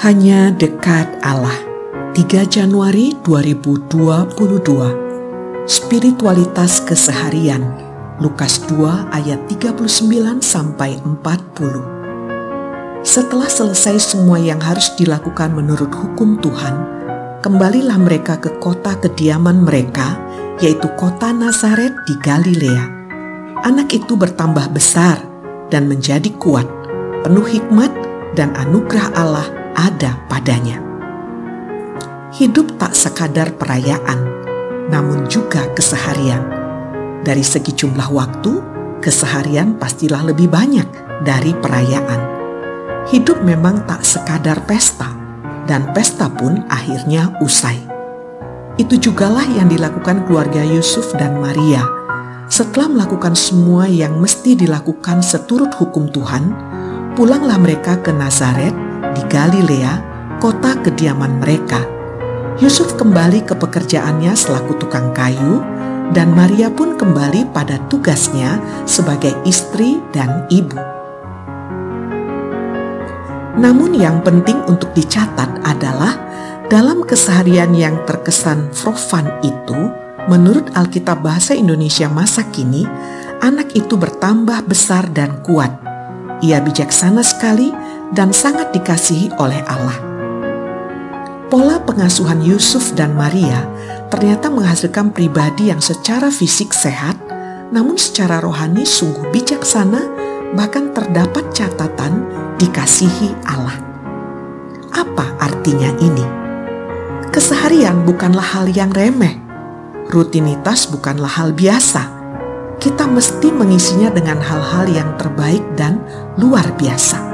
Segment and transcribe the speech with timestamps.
[0.00, 1.60] Hanya dekat Allah.
[2.16, 5.68] 3 Januari 2022.
[5.68, 7.60] Spiritualitas keseharian.
[8.16, 8.80] Lukas 2
[9.12, 13.04] ayat 39 sampai 40.
[13.04, 16.80] Setelah selesai semua yang harus dilakukan menurut hukum Tuhan,
[17.44, 20.16] kembalilah mereka ke kota kediaman mereka,
[20.64, 22.88] yaitu kota Nazaret di Galilea.
[23.68, 25.20] Anak itu bertambah besar
[25.68, 26.64] dan menjadi kuat,
[27.20, 27.92] penuh hikmat
[28.32, 30.76] dan anugerah Allah ada padanya.
[32.36, 34.20] Hidup tak sekadar perayaan,
[34.92, 36.44] namun juga keseharian.
[37.24, 38.52] Dari segi jumlah waktu,
[39.00, 40.86] keseharian pastilah lebih banyak
[41.24, 42.20] dari perayaan.
[43.08, 45.08] Hidup memang tak sekadar pesta,
[45.64, 47.80] dan pesta pun akhirnya usai.
[48.76, 51.82] Itu jugalah yang dilakukan keluarga Yusuf dan Maria.
[52.46, 56.54] Setelah melakukan semua yang mesti dilakukan seturut hukum Tuhan,
[57.14, 59.94] pulanglah mereka ke Nazaret di Galilea,
[60.38, 61.82] kota kediaman mereka.
[62.60, 65.64] Yusuf kembali ke pekerjaannya selaku tukang kayu,
[66.10, 70.76] dan Maria pun kembali pada tugasnya sebagai istri dan ibu.
[73.60, 76.16] Namun, yang penting untuk dicatat adalah
[76.70, 79.90] dalam keseharian yang terkesan profan itu,
[80.30, 82.86] menurut Alkitab Bahasa Indonesia masa kini,
[83.42, 85.72] anak itu bertambah besar dan kuat.
[86.40, 87.68] Ia bijaksana sekali
[88.10, 89.98] dan sangat dikasihi oleh Allah.
[91.50, 93.66] Pola pengasuhan Yusuf dan Maria
[94.06, 97.18] ternyata menghasilkan pribadi yang secara fisik sehat,
[97.74, 100.02] namun secara rohani sungguh bijaksana,
[100.54, 102.26] bahkan terdapat catatan
[102.58, 103.78] dikasihi Allah.
[104.94, 106.26] Apa artinya ini?
[107.30, 109.38] Keseharian bukanlah hal yang remeh,
[110.10, 112.18] rutinitas bukanlah hal biasa.
[112.82, 116.02] Kita mesti mengisinya dengan hal-hal yang terbaik dan
[116.38, 117.29] luar biasa.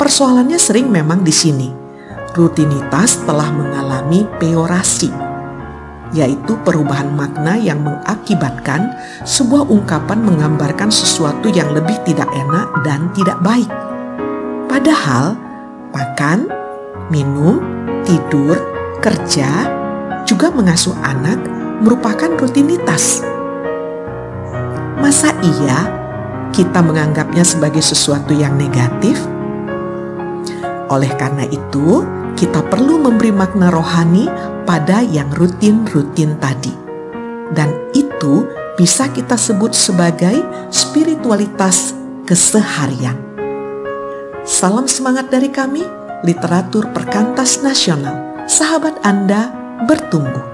[0.00, 1.68] Persoalannya sering memang di sini.
[2.32, 5.12] Rutinitas telah mengalami peorasi,
[6.16, 8.96] yaitu perubahan makna yang mengakibatkan
[9.28, 13.68] sebuah ungkapan menggambarkan sesuatu yang lebih tidak enak dan tidak baik.
[14.72, 15.36] Padahal,
[15.92, 16.48] makan,
[17.12, 17.60] minum,
[18.08, 18.56] tidur,
[19.04, 19.68] kerja,
[20.24, 21.36] juga mengasuh anak
[21.84, 23.20] merupakan rutinitas.
[24.96, 25.92] Masa iya
[26.56, 29.20] kita menganggapnya sebagai sesuatu yang negatif?
[30.90, 32.02] Oleh karena itu,
[32.34, 34.26] kita perlu memberi makna rohani
[34.66, 36.74] pada yang rutin-rutin tadi.
[37.54, 40.42] Dan itu bisa kita sebut sebagai
[40.74, 41.94] spiritualitas
[42.26, 43.14] keseharian.
[44.42, 45.86] Salam semangat dari kami,
[46.26, 48.42] literatur perkantas nasional.
[48.50, 49.54] Sahabat Anda
[49.86, 50.49] bertumbuh.